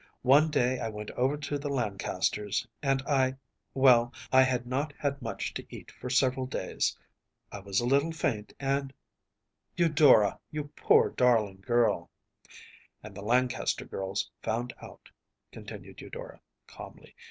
[0.23, 3.35] One day I went over to the Lancasters’, and I
[3.75, 6.97] well, I had not had much to eat for several days.
[7.51, 8.95] I was a little faint, and
[9.77, 12.49] ‚ÄĚ “Eudora, you poor, darling girl!‚ÄĚ
[13.03, 15.11] “And the Lancaster girls found out,‚ÄĚ
[15.51, 17.15] continued Eudora, calmly.